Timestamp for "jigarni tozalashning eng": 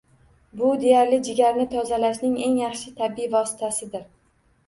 1.27-2.57